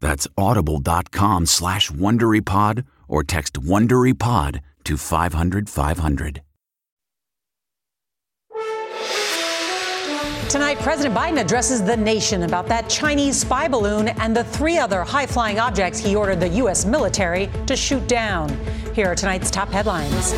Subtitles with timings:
[0.00, 6.42] That's audible.com slash WonderyPod or text WonderyPod to 500 500.
[10.48, 15.04] Tonight, President Biden addresses the nation about that Chinese spy balloon and the three other
[15.04, 16.84] high flying objects he ordered the U.S.
[16.84, 18.48] military to shoot down.
[18.92, 20.32] Here are tonight's top headlines.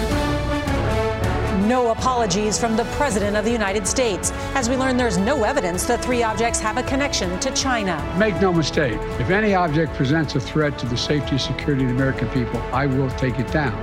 [1.67, 4.33] No apologies from the President of the United States.
[4.57, 8.03] As we learn, there's no evidence the three objects have a connection to China.
[8.19, 11.91] Make no mistake, if any object presents a threat to the safety and security of
[11.91, 13.81] the American people, I will take it down.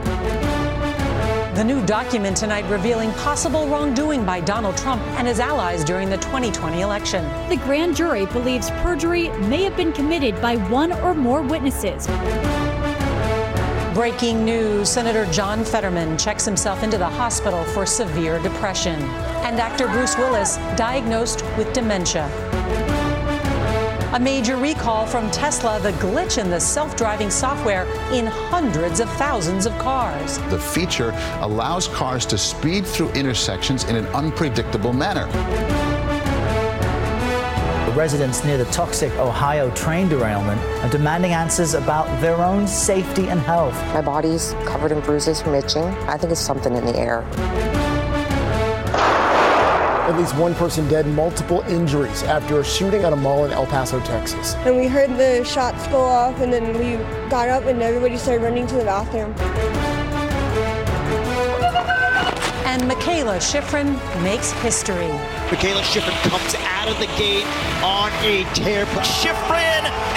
[1.56, 6.18] The new document tonight revealing possible wrongdoing by Donald Trump and his allies during the
[6.18, 7.24] 2020 election.
[7.48, 12.08] The grand jury believes perjury may have been committed by one or more witnesses.
[14.00, 18.96] Breaking news Senator John Fetterman checks himself into the hospital for severe depression.
[19.44, 22.30] And actor Bruce Willis diagnosed with dementia.
[24.14, 27.84] A major recall from Tesla, the glitch in the self driving software
[28.14, 30.38] in hundreds of thousands of cars.
[30.50, 31.12] The feature
[31.42, 35.28] allows cars to speed through intersections in an unpredictable manner.
[37.96, 43.40] Residents near the toxic Ohio train derailment are demanding answers about their own safety and
[43.40, 43.74] health.
[43.94, 45.84] My body's covered in bruises from itching.
[45.84, 47.24] I think it's something in the air.
[50.08, 53.66] At least one person dead, multiple injuries after a shooting at a mall in El
[53.66, 54.56] Paso, Texas.
[54.66, 56.98] And we heard the shots go off, and then we
[57.30, 59.36] got up, and everybody started running to the bathroom.
[62.80, 65.10] And Mikaela Shiffrin makes history.
[65.50, 67.46] Mikaela Shiffrin comes out of the gate
[67.84, 68.86] on a tear.
[68.86, 70.09] Shiffrin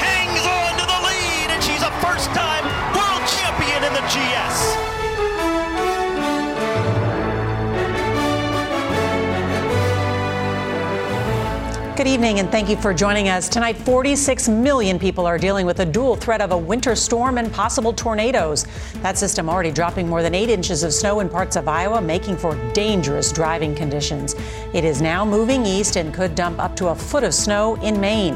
[12.02, 13.48] Good evening and thank you for joining us.
[13.48, 17.52] Tonight, 46 million people are dealing with a dual threat of a winter storm and
[17.52, 18.66] possible tornadoes.
[19.02, 22.38] That system already dropping more than eight inches of snow in parts of Iowa, making
[22.38, 24.34] for dangerous driving conditions.
[24.74, 28.00] It is now moving east and could dump up to a foot of snow in
[28.00, 28.34] Maine.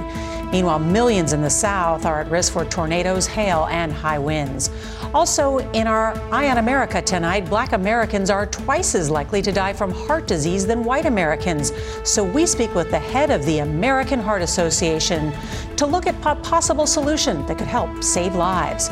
[0.52, 4.70] Meanwhile, millions in the south are at risk for tornadoes, hail, and high winds.
[5.16, 9.72] Also, in our Eye on America tonight, black Americans are twice as likely to die
[9.72, 11.72] from heart disease than white Americans.
[12.04, 15.32] So we speak with the head of the American Heart Association
[15.76, 18.90] to look at a possible solution that could help save lives.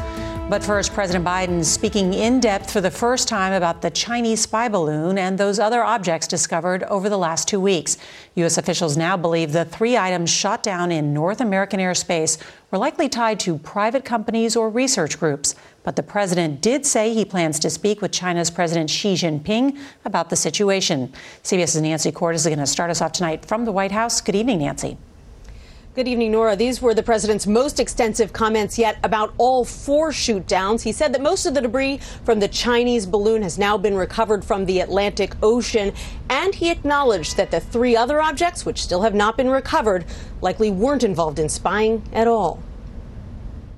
[0.49, 4.69] But first, President Biden speaking in depth for the first time about the Chinese spy
[4.69, 7.99] balloon and those other objects discovered over the last two weeks.
[8.37, 8.57] U.S.
[8.57, 12.39] officials now believe the three items shot down in North American airspace
[12.71, 15.55] were likely tied to private companies or research groups.
[15.85, 20.31] But the president did say he plans to speak with China's President Xi Jinping about
[20.31, 21.13] the situation.
[21.43, 24.23] CBS's Nancy Cordes is going to start us off tonight from the White House.
[24.23, 24.97] Good evening, Nancy.
[25.95, 26.57] Good evening, Norah.
[26.57, 30.83] These were the president's most extensive comments yet about all four shoot downs.
[30.83, 34.45] He said that most of the debris from the Chinese balloon has now been recovered
[34.45, 35.93] from the Atlantic Ocean,
[36.29, 40.05] and he acknowledged that the three other objects, which still have not been recovered,
[40.41, 42.61] likely weren't involved in spying at all.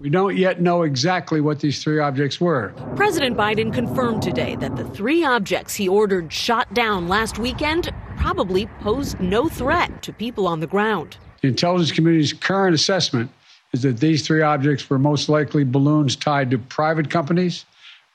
[0.07, 2.73] We don't yet know exactly what these three objects were.
[2.95, 8.67] President Biden confirmed today that the three objects he ordered shot down last weekend probably
[8.83, 11.17] posed no threat to people on the ground.
[11.43, 13.33] The intelligence community's current assessment
[13.73, 17.65] is that these three objects were most likely balloons tied to private companies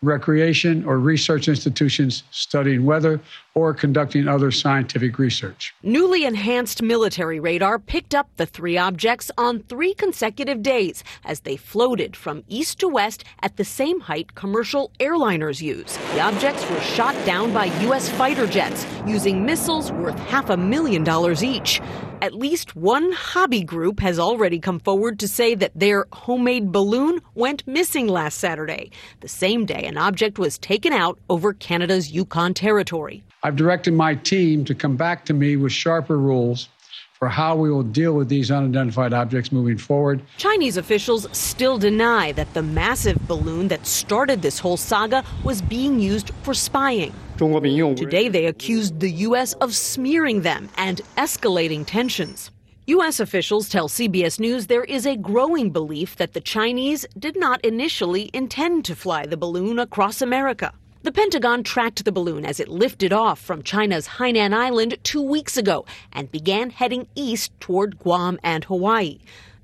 [0.01, 3.19] recreation, or research institutions studying weather
[3.53, 5.73] or conducting other scientific research.
[5.83, 11.57] Newly enhanced military radar picked up the three objects on three consecutive days as they
[11.57, 15.97] floated from east to west at the same height commercial airliners use.
[16.13, 18.09] The objects were shot down by U.S.
[18.09, 21.81] fighter jets using missiles worth half a million dollars each.
[22.21, 27.19] At least one hobby group has already come forward to say that their homemade balloon
[27.33, 32.53] went missing last Saturday, the same day an object was taken out over Canada's Yukon
[32.53, 33.23] territory.
[33.43, 36.69] I've directed my team to come back to me with sharper rules
[37.13, 40.21] for how we will deal with these unidentified objects moving forward.
[40.37, 45.99] Chinese officials still deny that the massive balloon that started this whole saga was being
[45.99, 47.13] used for spying.
[47.37, 49.53] Today, they accused the U.S.
[49.53, 52.51] of smearing them and escalating tensions.
[52.87, 53.19] U.S.
[53.19, 58.29] officials tell CBS News there is a growing belief that the Chinese did not initially
[58.33, 60.73] intend to fly the balloon across America.
[61.03, 65.57] The Pentagon tracked the balloon as it lifted off from China's Hainan Island two weeks
[65.57, 65.83] ago
[66.13, 69.17] and began heading east toward Guam and Hawaii.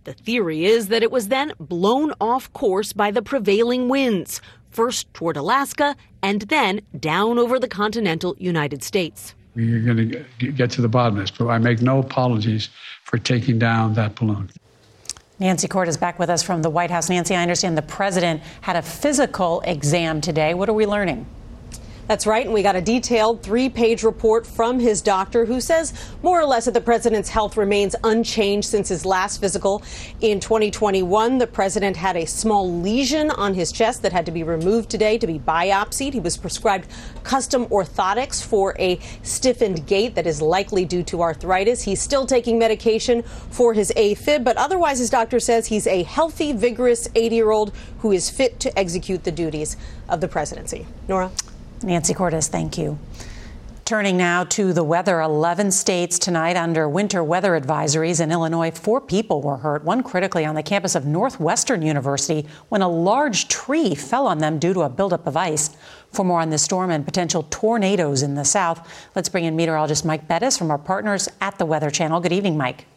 [0.06, 4.42] The theory is that it was then blown off course by the prevailing winds,
[4.72, 9.36] first toward Alaska and then down over the continental United States.
[9.56, 10.10] We're going
[10.40, 12.70] to get to the bottom of this, but I make no apologies
[13.04, 14.50] for taking down that balloon.
[15.40, 17.10] Nancy Cordes is back with us from the White House.
[17.10, 20.56] Nancy, I understand the president had a physical exam today.
[20.56, 21.28] What are we learning?
[22.08, 22.46] That's right.
[22.46, 25.94] And we got a detailed three page report from his doctor who says
[26.24, 29.84] more or less that the president's health remains unchanged since his last physical
[30.22, 31.38] in 2021.
[31.38, 35.18] The president had a small lesion on his chest that had to be removed today
[35.18, 36.14] to be biopsied.
[36.14, 36.88] He was prescribed
[37.24, 41.84] custom orthotics for a stiffened gait that is likely due to arthritis.
[41.84, 43.22] He's still taking medication
[43.52, 47.74] for his AFib, but otherwise, his doctor says he's a healthy, vigorous 80 year old
[48.00, 49.76] who is fit to execute the duties
[50.08, 50.88] of the presidency.
[51.10, 51.32] Norah?
[51.84, 52.98] Nancy Cordes, thank you.
[53.86, 58.20] Turning now to the weather, 11 states tonight under winter weather advisories.
[58.20, 62.82] In Illinois, four people were hurt, one critically on the campus of Northwestern University when
[62.82, 65.70] a large tree fell on them due to a buildup of ice.
[66.12, 70.04] For more on this storm and potential tornadoes in the south, let's bring in meteorologist
[70.04, 72.20] Mike Bettes from our partners at the Weather Channel.
[72.20, 72.88] Good evening, Mike.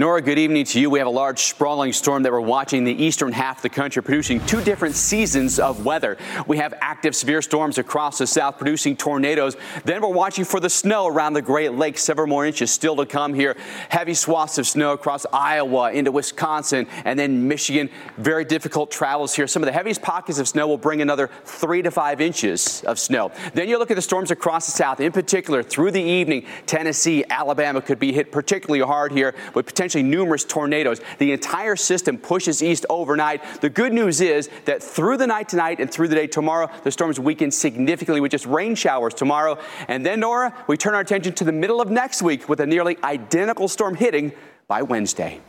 [0.00, 0.88] Norah, good evening to you.
[0.88, 4.02] We have a large sprawling storm that we're watching the eastern half of the country,
[4.02, 6.16] producing two different seasons of weather.
[6.46, 9.58] We have active severe storms across the south, producing tornadoes.
[9.84, 12.02] Then we're watching for the snow around the Great Lakes.
[12.02, 13.58] Several more inches still to come here.
[13.90, 17.90] Heavy swaths of snow across Iowa into Wisconsin and then Michigan.
[18.16, 19.46] Very difficult travels here.
[19.46, 22.98] Some of the heaviest pockets of snow will bring another three to five inches of
[22.98, 23.32] snow.
[23.52, 26.46] Then you look at the storms across the south, in particular through the evening.
[26.64, 31.00] Tennessee, Alabama could be hit particularly hard here with potential potentially numerous tornadoes.
[31.18, 33.60] The entire system pushes east overnight.
[33.60, 36.92] The good news is that through the night tonight and through the day tomorrow, the
[36.92, 39.58] storms weaken significantly with just rain showers tomorrow.
[39.88, 42.66] And then, Norah, we turn our attention to the middle of next week with a
[42.66, 44.32] nearly identical storm hitting
[44.68, 45.40] by Wednesday.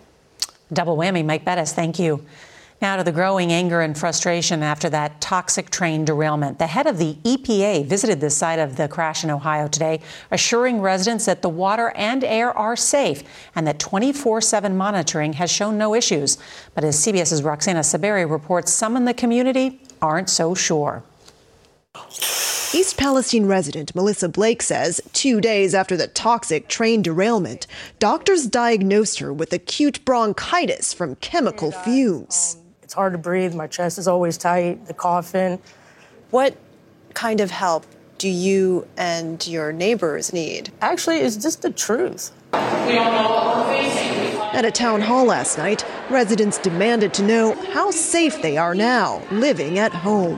[0.73, 1.73] Double whammy, Mike Bettes.
[1.73, 2.25] Thank you.
[2.81, 6.57] Now to the growing anger and frustration after that toxic train derailment.
[6.57, 9.99] The head of the EPA visited the site of the crash in Ohio today,
[10.31, 13.21] assuring residents that the water and air are safe
[13.53, 16.39] and that 24 7 monitoring has shown no issues.
[16.73, 21.03] But as CBS's Roxana Saberi reports, some in the community aren't so sure.
[22.73, 27.67] East Palestine resident Melissa Blake says two days after the toxic train derailment,
[27.99, 32.57] doctors diagnosed her with acute bronchitis from chemical fumes.
[32.91, 33.55] It's hard to breathe.
[33.55, 35.59] My chest is always tight, the coughing.
[36.29, 36.57] What
[37.13, 37.85] kind of help
[38.17, 40.73] do you and your neighbors need?
[40.81, 42.33] Actually, it's just the truth.
[42.51, 43.45] At
[44.65, 49.79] a town hall last night, residents demanded to know how safe they are now living
[49.79, 50.37] at home.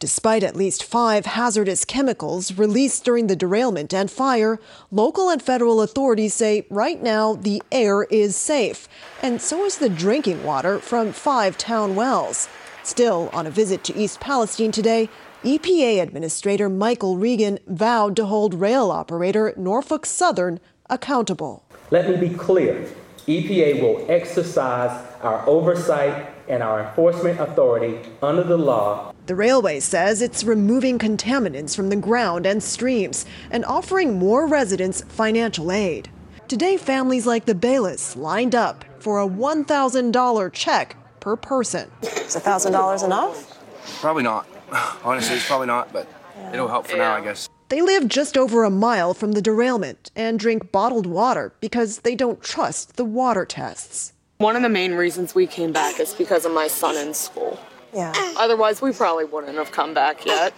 [0.00, 4.60] Despite at least five hazardous chemicals released during the derailment and fire,
[4.92, 8.88] local and federal authorities say right now the air is safe,
[9.22, 12.48] and so is the drinking water from five town wells.
[12.84, 15.08] Still, on a visit to East Palestine today,
[15.42, 21.64] EPA Administrator Michael Regan vowed to hold rail operator Norfolk Southern accountable.
[21.90, 22.86] Let me be clear
[23.26, 29.12] EPA will exercise our oversight and our enforcement authority under the law.
[29.26, 35.02] The railway says it's removing contaminants from the ground and streams and offering more residents
[35.02, 36.10] financial aid.
[36.48, 41.90] Today, families like the Bayless lined up for a $1,000 check per person.
[42.02, 43.58] Is $1,000 enough?
[44.00, 44.46] Probably not.
[45.04, 46.08] Honestly, it's probably not, but
[46.52, 47.48] it'll help for now, I guess.
[47.68, 52.14] They live just over a mile from the derailment and drink bottled water because they
[52.14, 54.14] don't trust the water tests.
[54.38, 57.58] One of the main reasons we came back is because of my son in school.
[57.92, 58.12] Yeah.
[58.36, 60.54] Otherwise, we probably wouldn't have come back yet.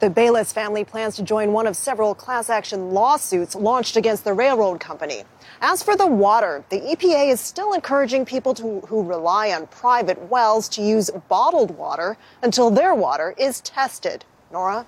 [0.00, 4.34] The Bayless family plans to join one of several class action lawsuits launched against the
[4.34, 5.22] railroad company.
[5.62, 10.20] As for the water, the EPA is still encouraging people to, who rely on private
[10.28, 14.26] wells to use bottled water until their water is tested.
[14.50, 14.84] Norah?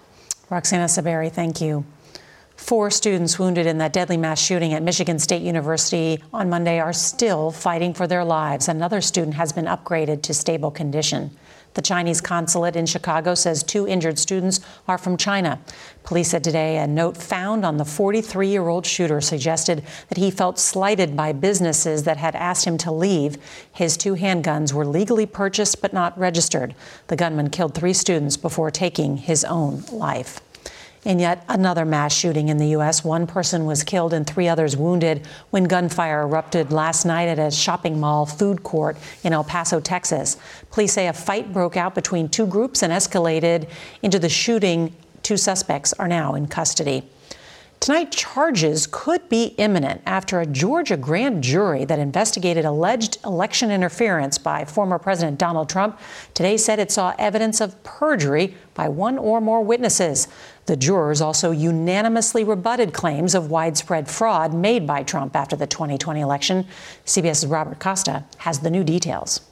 [0.51, 1.87] Roxana Saberi, thank you.
[2.65, 6.95] Four students wounded in that deadly mass shooting at Michigan State University on Monday are
[6.95, 8.69] still fighting for their lives.
[8.69, 11.31] Another student has been upgraded to stable condition.
[11.75, 15.61] The Chinese consulate in Chicago says two injured students are from China.
[16.05, 20.31] Police said today a note found on the 43 year old shooter suggested that he
[20.31, 23.37] felt slighted by businesses that had asked him to leave.
[23.75, 26.75] His two handguns were legally purchased but not registered.
[27.09, 30.41] The gunman killed three students before taking his own life.
[31.05, 34.75] In yet another mass shooting in the U.S., one person was killed and three others
[34.75, 39.81] wounded when gunfire erupted last night at a shopping mall food court in El Paso,
[39.81, 40.39] Texas.
[40.71, 43.69] Police say a fight broke out between two groups and escalated
[44.03, 44.95] into the shooting.
[45.23, 47.03] Two suspects are now in custody.
[47.85, 54.39] Tonight, charges could be imminent after a Georgia grand jury that investigated alleged election interference
[54.39, 56.01] by former President Donald Trump
[56.33, 60.29] today said it saw evidence of perjury by one or more witnesses.
[60.65, 66.23] The jurors also unanimously rebutted claims of widespread fraud made by Trump after the 2020
[66.23, 66.67] election.
[67.05, 69.43] CBS's Robert Costa has the new details.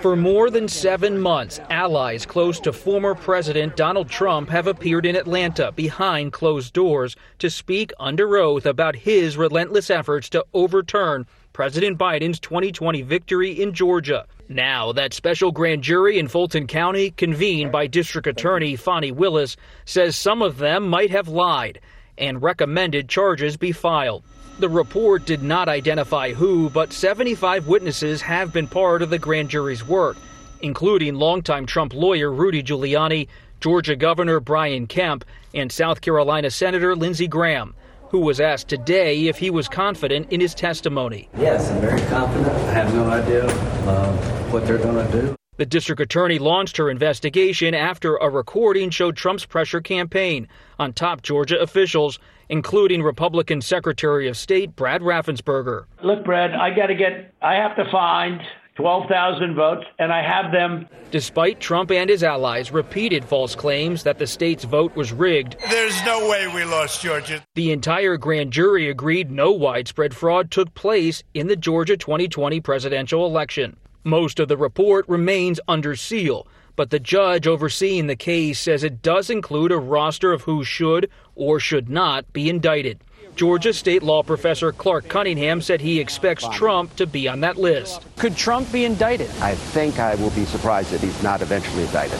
[0.00, 5.16] For more than seven months, allies close to former President Donald Trump have appeared in
[5.16, 11.98] Atlanta behind closed doors to speak under oath about his relentless efforts to overturn President
[11.98, 14.26] Biden's 2020 victory in Georgia.
[14.48, 20.16] Now, that special grand jury in Fulton County, convened by District Attorney Fani Willis, says
[20.16, 21.80] some of them might have lied
[22.16, 24.22] and recommended charges be filed.
[24.58, 29.50] The report did not identify who, but 75 witnesses have been part of the grand
[29.50, 30.16] jury's work,
[30.62, 33.28] including longtime Trump lawyer Rudy Giuliani,
[33.60, 35.24] Georgia Governor Brian Kemp,
[35.54, 37.72] and South Carolina Senator Lindsey Graham,
[38.10, 41.28] who was asked today if he was confident in his testimony.
[41.38, 42.48] Yes, I'm very confident.
[42.48, 44.12] I have no idea uh,
[44.50, 45.36] what they're going to do.
[45.58, 50.46] The district attorney launched her investigation after a recording showed Trump's pressure campaign
[50.78, 55.86] on top Georgia officials, including Republican Secretary of State Brad Raffensperger.
[56.04, 58.40] Look, Brad, I got to get, I have to find
[58.76, 60.86] 12,000 votes, and I have them.
[61.10, 66.04] Despite Trump and his allies' repeated false claims that the state's vote was rigged, there's
[66.04, 67.42] no way we lost Georgia.
[67.56, 73.26] The entire grand jury agreed no widespread fraud took place in the Georgia 2020 presidential
[73.26, 73.76] election.
[74.04, 79.02] Most of the report remains under seal, but the judge overseeing the case says it
[79.02, 83.00] does include a roster of who should or should not be indicted.
[83.34, 88.04] Georgia state law professor Clark Cunningham said he expects Trump to be on that list.
[88.16, 89.30] Could Trump be indicted?
[89.40, 92.18] I think I will be surprised that he's not eventually indicted.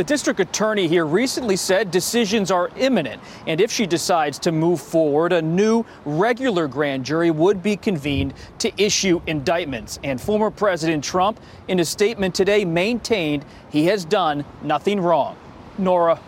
[0.00, 4.80] The district attorney here recently said decisions are imminent, and if she decides to move
[4.80, 9.98] forward, a new regular grand jury would be convened to issue indictments.
[10.02, 11.38] And former President Trump,
[11.68, 15.36] in a statement today, maintained he has done nothing wrong.
[15.76, 16.18] Norah.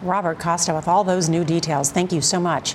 [0.00, 1.90] Robert Costa with all those new details.
[1.90, 2.74] Thank you so much.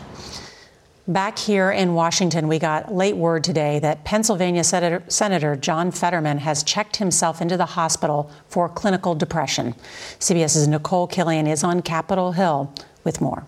[1.08, 6.40] Back here in Washington, we got late word today that Pennsylvania Senator, Senator, John Fetterman
[6.40, 9.76] has checked himself into the hospital for clinical depression.
[10.20, 13.46] CBS's Nicole Killion is on Capitol Hill with more.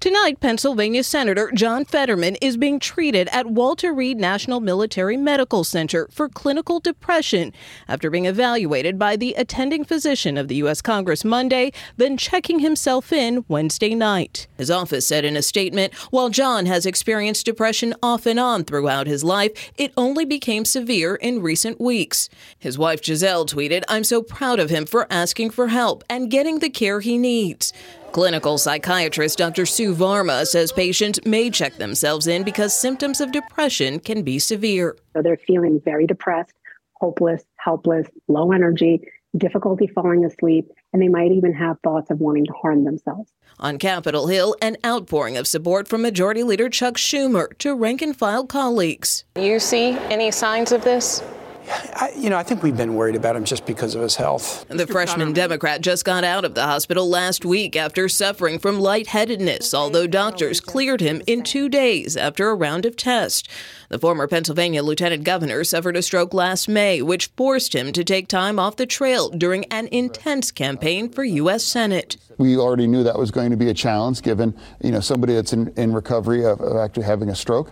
[0.00, 6.08] Tonight, Pennsylvania Senator John Fetterman is being treated at Walter Reed National Military Medical Center
[6.10, 7.52] for clinical depression
[7.86, 10.80] after being evaluated by the attending physician of the U.S.
[10.80, 14.46] Congress Monday, then checking himself in Wednesday night.
[14.56, 19.06] His office said in a statement while John has experienced depression off and on throughout
[19.06, 22.30] his life, it only became severe in recent weeks.
[22.58, 26.60] His wife Gisele tweeted, I'm so proud of him for asking for help and getting
[26.60, 27.74] the care he needs.
[28.12, 29.64] Clinical psychiatrist Dr.
[29.64, 34.96] Sue Varma says patients may check themselves in because symptoms of depression can be severe.
[35.14, 36.54] So they're feeling very depressed,
[36.94, 39.00] hopeless, helpless, low energy,
[39.36, 43.30] difficulty falling asleep, and they might even have thoughts of wanting to harm themselves.
[43.60, 48.16] On Capitol Hill, an outpouring of support from Majority Leader Chuck Schumer to rank and
[48.16, 49.24] file colleagues.
[49.36, 51.22] You see any signs of this?
[51.70, 54.66] I, you know, I think we've been worried about him just because of his health.
[54.68, 59.72] The freshman Democrat just got out of the hospital last week after suffering from lightheadedness,
[59.72, 63.48] although doctors cleared him in two days after a round of tests.
[63.88, 68.28] The former Pennsylvania lieutenant governor suffered a stroke last May, which forced him to take
[68.28, 71.64] time off the trail during an intense campaign for U.S.
[71.64, 72.16] Senate.
[72.38, 75.52] We already knew that was going to be a challenge given, you know, somebody that's
[75.52, 77.70] in, in recovery of, of actually having a stroke.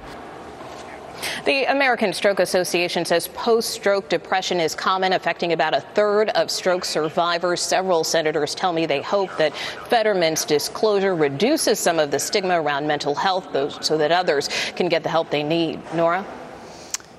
[1.44, 6.50] The American Stroke Association says post stroke depression is common, affecting about a third of
[6.50, 7.60] stroke survivors.
[7.60, 9.54] Several senators tell me they hope that
[9.88, 13.48] Fetterman's disclosure reduces some of the stigma around mental health
[13.82, 15.80] so that others can get the help they need.
[15.94, 16.26] Norah?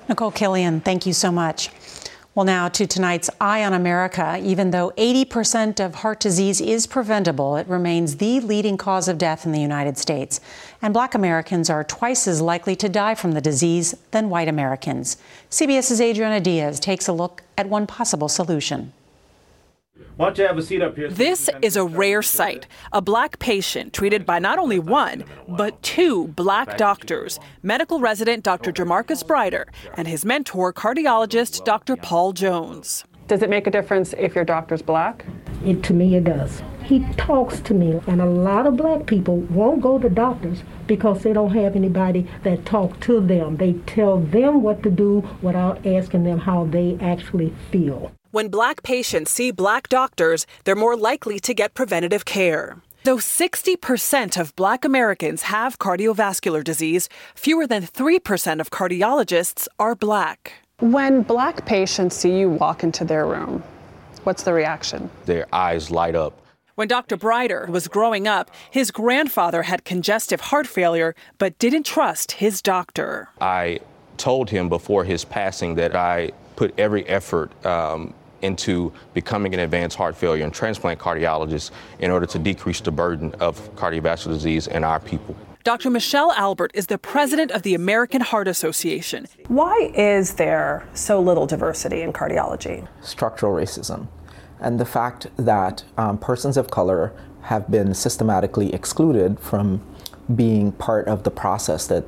[0.08, 1.70] Nicole Killion, thank you so much.
[2.36, 4.40] Well, now to tonight's Eye on America.
[4.42, 9.48] Even though 80% of heart disease is preventable, it remains the leading cause of death
[9.48, 10.40] in the United States.
[10.80, 15.18] And black Americans are twice as likely to die from the disease than white Americans.
[15.50, 18.94] CBS's Adriana Diaz takes a look at one possible solution.
[20.18, 21.10] Why don't you have a seat up here?
[21.10, 22.68] This is a rare sight.
[22.92, 28.72] A black patient treated by not only one, but two black doctors medical resident Dr.
[28.72, 31.96] Jamarcus Brighter and his mentor, cardiologist Dr.
[31.96, 33.06] Paul Jones.
[33.28, 35.24] Does it make a difference if your doctor's black?
[35.64, 36.64] It, to me, it does.
[36.84, 41.22] He talks to me, and a lot of black people won't go to doctors because
[41.22, 43.58] they don't have anybody that talk to them.
[43.58, 48.12] They tell them what to do without asking them how they actually feel.
[48.32, 52.78] When black patients see black doctors, they're more likely to get preventative care.
[53.04, 60.54] Though 60% of black Americans have cardiovascular disease, fewer than 3% of cardiologists are black.
[60.80, 63.64] When black patients see you walk into their room,
[64.26, 65.10] what's the reaction?
[65.26, 66.40] Their eyes light up.
[66.76, 67.18] When Dr.
[67.18, 73.30] Brighter was growing up, his grandfather had congestive heart failure but didn't trust his doctor.
[73.42, 73.80] I
[74.18, 79.98] told him before his passing that I put every effort um, into becoming an advanced
[79.98, 84.84] heart failure and transplant cardiologist in order to decrease the burden of cardiovascular disease in
[84.84, 85.36] our people.
[85.64, 85.90] Dr.
[85.90, 89.28] Michelle Albert is the president of the American Heart Association.
[89.50, 92.88] Why is there so little diversity in cardiology?
[93.02, 94.08] Structural racism
[94.60, 99.82] and the fact that um, persons of color have been systematically excluded from
[100.36, 102.06] being part of the process that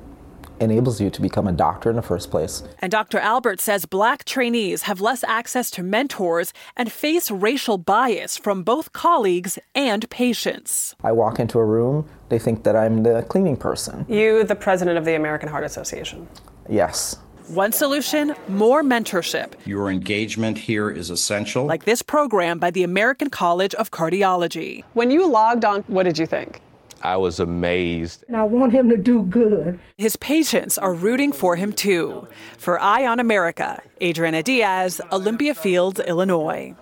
[0.61, 2.63] enables you to become a doctor in the first place.
[2.79, 3.19] And Dr.
[3.19, 8.93] Albert says black trainees have less access to mentors and face racial bias from both
[8.93, 10.95] colleagues and patients.
[11.03, 14.05] I walk into a room, they think that I'm the cleaning person.
[14.07, 16.27] You, the president of the American Heart Association?
[16.69, 17.17] Yes.
[17.47, 19.53] One solution more mentorship.
[19.65, 21.65] Your engagement here is essential.
[21.65, 24.83] Like this program by the American College of Cardiology.
[24.93, 26.61] When you logged on, what did you think?
[27.03, 28.23] I was amazed.
[28.27, 29.79] And I want him to do good.
[29.97, 32.27] His patients are rooting for him too.
[32.57, 36.75] For Eye on America, Adriana Diaz, Olympia Fields, Illinois.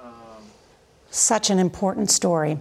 [1.10, 2.60] Such an important story.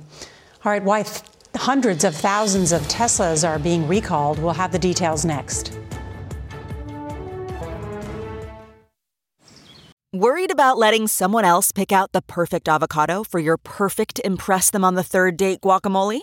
[0.64, 1.22] All right, why th-
[1.56, 4.38] hundreds of thousands of Teslas are being recalled.
[4.38, 5.78] We'll have the details next.
[10.14, 14.82] Worried about letting someone else pick out the perfect avocado for your perfect Impress Them
[14.82, 16.22] on the Third Date guacamole?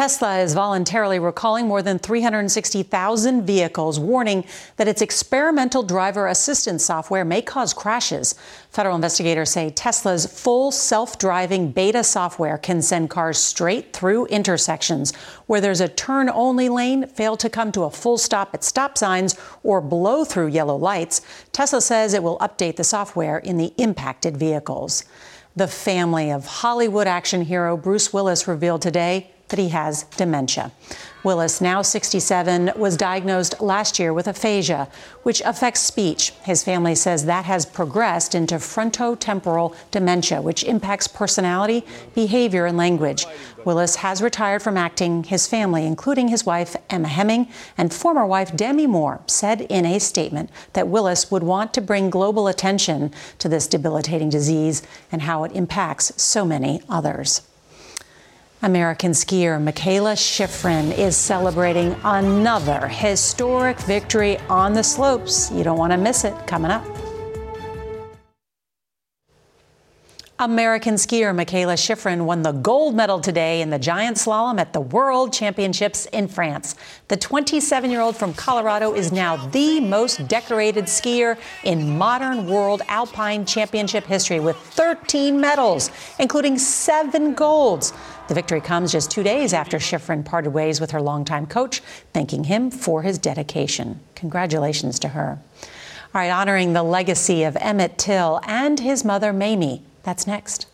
[0.00, 4.46] Tesla is voluntarily recalling more than 360,000 vehicles, warning
[4.78, 8.34] that its experimental driver assistance software may cause crashes.
[8.70, 15.14] Federal investigators say Tesla's full self driving beta software can send cars straight through intersections
[15.48, 18.96] where there's a turn only lane, fail to come to a full stop at stop
[18.96, 21.20] signs, or blow through yellow lights.
[21.52, 25.04] Tesla says it will update the software in the impacted vehicles.
[25.56, 30.72] The family of Hollywood action hero Bruce Willis revealed today that he has dementia.
[31.22, 34.88] Willis, now 67, was diagnosed last year with aphasia,
[35.22, 36.30] which affects speech.
[36.44, 41.84] His family says that has progressed into frontotemporal dementia, which impacts personality,
[42.14, 43.26] behavior, and language.
[43.66, 45.24] Willis has retired from acting.
[45.24, 50.00] His family, including his wife, Emma Heming, and former wife, Demi Moore, said in a
[50.00, 54.82] statement that Willis would want to bring global attention to this debilitating disease
[55.12, 57.42] and how it impacts so many others.
[58.62, 65.50] American skier Mikaela Shiffrin is celebrating another historic victory on the slopes.
[65.50, 66.84] You don't want to miss it coming up.
[70.40, 74.80] American skier Mikaela Shiffrin won the gold medal today in the giant slalom at the
[74.80, 76.76] World Championships in France.
[77.08, 82.80] The 27 year old from Colorado is now the most decorated skier in modern World
[82.88, 87.92] Alpine Championship history with 13 medals, including seven golds.
[88.30, 91.80] The victory comes just two days after Shiffrin parted ways with her longtime coach,
[92.12, 93.98] thanking him for his dedication.
[94.14, 95.40] Congratulations to her.
[96.14, 99.82] All right, honoring the legacy of Emmett Till and his mother, Mamie.
[100.04, 100.68] That's next.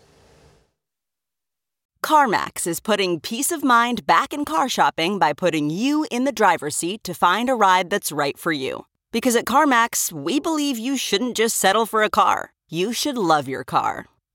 [2.05, 6.33] CarMax is putting peace of mind back in car shopping by putting you in the
[6.33, 8.85] driver's seat to find a ride that's right for you.
[9.13, 13.49] Because at CarMax, we believe you shouldn't just settle for a car, you should love
[13.49, 14.09] your car.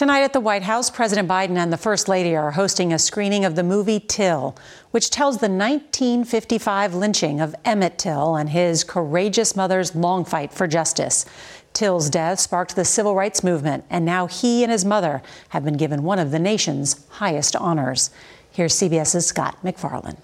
[0.00, 3.44] Tonight at the White House, President Biden and the First Lady are hosting a screening
[3.44, 4.56] of the movie Till,
[4.92, 10.66] which tells the 1955 lynching of Emmett Till and his courageous mother's long fight for
[10.66, 11.26] justice.
[11.74, 15.76] Till's death sparked the civil rights movement, and now he and his mother have been
[15.76, 18.08] given one of the nation's highest honors.
[18.50, 20.16] Here's CBS's Scott MacFarlane.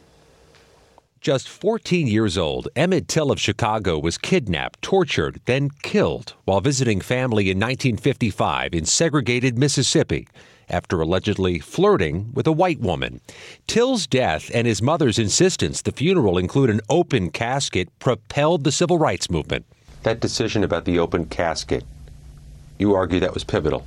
[1.26, 7.00] Just 14 years old, Emmett Till of Chicago was kidnapped, tortured, then killed while visiting
[7.00, 10.28] family in 1955 in segregated Mississippi
[10.68, 13.20] after allegedly flirting with a white woman.
[13.66, 18.96] Till's death and his mother's insistence the funeral include an open casket propelled the civil
[18.96, 19.66] rights movement.
[20.04, 21.82] That decision about the open casket,
[22.78, 23.84] you argue that was pivotal.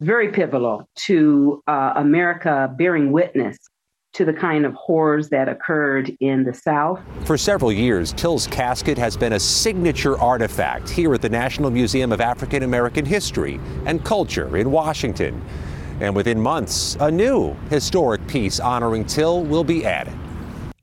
[0.00, 3.56] Very pivotal to uh, America bearing witness
[4.12, 7.00] to the kind of horrors that occurred in the South.
[7.24, 12.12] For several years, Till's casket has been a signature artifact here at the National Museum
[12.12, 15.42] of African American History and Culture in Washington.
[16.00, 20.19] And within months, a new historic piece honoring Till will be added.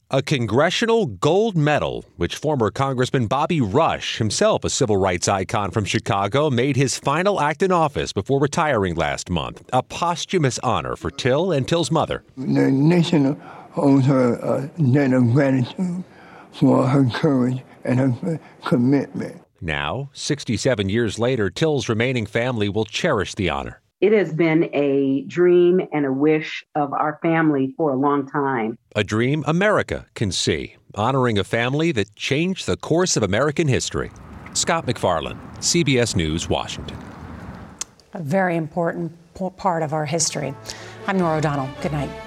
[0.10, 5.84] A congressional gold medal, which former Congressman Bobby Rush, himself a civil rights icon from
[5.84, 9.70] Chicago, made his final act in office before retiring last month.
[9.74, 12.24] A posthumous honor for Till and Till's mother.
[12.38, 13.38] The nation
[13.76, 16.06] owes her a debt of gratitude
[16.54, 19.42] for her courage and her commitment.
[19.60, 23.82] Now, 67 years later, Till's remaining family will cherish the honor.
[24.00, 28.78] It has been a dream and a wish of our family for a long time.
[28.96, 34.12] A dream America can see, honoring a family that changed the course of American history.
[34.54, 36.98] Scott MacFarlane, CBS News, Washington.
[38.14, 39.12] A very important
[39.58, 40.54] part of our history.
[41.08, 41.70] I'm Norah O'Donnell.
[41.82, 42.27] Good night.